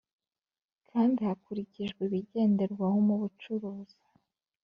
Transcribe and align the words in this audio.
Kandi 0.89 1.19
hakurikijwe 1.29 1.99
ibigenderwaho 2.07 2.97
mu 3.07 3.15
bucuruzi 3.21 3.97